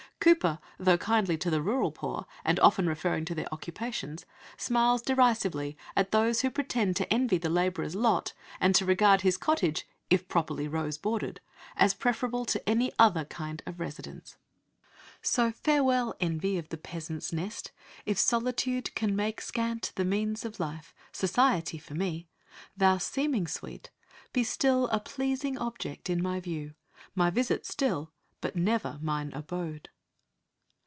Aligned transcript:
Cowper, 0.23 0.59
though 0.77 0.99
kindly 0.99 1.35
to 1.39 1.49
the 1.49 1.63
rural 1.63 1.89
poor, 1.91 2.27
and 2.45 2.59
often 2.59 2.85
referring 2.85 3.25
to 3.25 3.33
their 3.33 3.51
occupations, 3.51 4.23
smiles 4.55 5.01
derisively 5.01 5.75
at 5.95 6.11
those 6.11 6.41
who 6.41 6.51
pretend 6.51 6.95
to 6.97 7.11
envy 7.11 7.39
the 7.39 7.49
labourer's 7.49 7.95
lot 7.95 8.33
and 8.59 8.75
to 8.75 8.85
regard 8.85 9.21
his 9.21 9.35
cottage, 9.35 9.87
if 10.11 10.27
properly 10.27 10.67
"rose 10.67 10.95
bordered," 10.99 11.41
as 11.75 11.95
preferable 11.95 12.45
to 12.45 12.69
any 12.69 12.91
other 12.99 13.25
kind 13.25 13.63
of 13.65 13.79
residence. 13.79 14.37
"So 15.23 15.51
farewell 15.51 16.15
envy 16.19 16.59
of 16.59 16.69
the 16.69 16.77
peasant's 16.77 17.33
nest! 17.33 17.71
If 18.05 18.19
Solitude 18.19 18.91
make 19.01 19.41
scant 19.41 19.91
the 19.95 20.05
means 20.05 20.45
of 20.45 20.59
life, 20.59 20.93
Society 21.11 21.79
for 21.79 21.95
me! 21.95 22.27
thou 22.77 22.99
seeming 22.99 23.47
sweet, 23.47 23.89
Be 24.33 24.43
still 24.43 24.85
a 24.89 24.99
pleasing 24.99 25.57
object 25.57 26.11
in 26.11 26.21
my 26.21 26.39
view; 26.39 26.75
My 27.15 27.31
visit 27.31 27.65
still, 27.65 28.11
but 28.39 28.55
never 28.55 28.99
mine 29.01 29.31
abode." 29.33 29.89